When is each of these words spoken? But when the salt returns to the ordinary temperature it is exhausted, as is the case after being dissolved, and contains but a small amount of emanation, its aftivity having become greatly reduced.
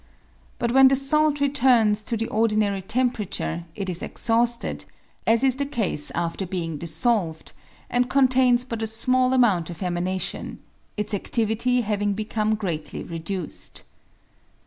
But 0.57 0.71
when 0.71 0.87
the 0.87 0.95
salt 0.95 1.39
returns 1.39 2.01
to 2.05 2.17
the 2.17 2.27
ordinary 2.29 2.81
temperature 2.81 3.65
it 3.75 3.87
is 3.87 4.01
exhausted, 4.01 4.85
as 5.27 5.43
is 5.43 5.57
the 5.57 5.65
case 5.67 6.09
after 6.15 6.47
being 6.47 6.79
dissolved, 6.79 7.53
and 7.87 8.09
contains 8.09 8.63
but 8.63 8.81
a 8.81 8.87
small 8.87 9.31
amount 9.31 9.69
of 9.69 9.83
emanation, 9.83 10.57
its 10.97 11.13
aftivity 11.13 11.83
having 11.83 12.13
become 12.13 12.55
greatly 12.55 13.03
reduced. 13.03 13.83